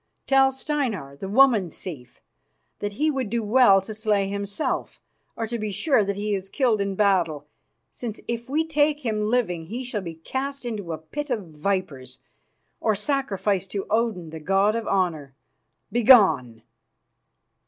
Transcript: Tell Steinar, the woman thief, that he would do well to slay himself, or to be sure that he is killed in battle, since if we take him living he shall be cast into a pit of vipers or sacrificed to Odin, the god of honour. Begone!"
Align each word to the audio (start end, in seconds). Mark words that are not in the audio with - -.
Tell 0.25 0.49
Steinar, 0.51 1.15
the 1.17 1.29
woman 1.29 1.69
thief, 1.69 2.23
that 2.79 2.93
he 2.93 3.11
would 3.11 3.29
do 3.29 3.43
well 3.43 3.81
to 3.81 3.93
slay 3.93 4.27
himself, 4.27 4.99
or 5.35 5.45
to 5.45 5.59
be 5.59 5.69
sure 5.69 6.03
that 6.03 6.15
he 6.15 6.33
is 6.33 6.49
killed 6.49 6.81
in 6.81 6.95
battle, 6.95 7.45
since 7.91 8.19
if 8.27 8.49
we 8.49 8.65
take 8.65 9.01
him 9.01 9.21
living 9.21 9.65
he 9.65 9.83
shall 9.83 10.01
be 10.01 10.15
cast 10.15 10.65
into 10.65 10.91
a 10.91 10.97
pit 10.97 11.29
of 11.29 11.49
vipers 11.51 12.17
or 12.79 12.95
sacrificed 12.95 13.69
to 13.69 13.85
Odin, 13.91 14.31
the 14.31 14.39
god 14.39 14.75
of 14.75 14.87
honour. 14.87 15.35
Begone!" 15.91 16.63